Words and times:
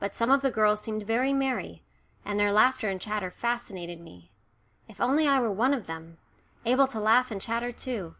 But 0.00 0.16
some 0.16 0.32
of 0.32 0.42
the 0.42 0.50
girls 0.50 0.80
seemed 0.80 1.04
very 1.04 1.32
merry, 1.32 1.84
and 2.24 2.40
their 2.40 2.52
laughter 2.52 2.88
and 2.88 3.00
chatter 3.00 3.30
fascinated 3.30 4.00
me 4.00 4.32
if 4.88 5.00
only 5.00 5.28
I 5.28 5.38
were 5.38 5.52
one 5.52 5.72
of 5.72 5.86
them, 5.86 6.18
able 6.64 6.88
to 6.88 6.98
laugh 6.98 7.30
and 7.30 7.40
chatter 7.40 7.70
too! 7.70 8.16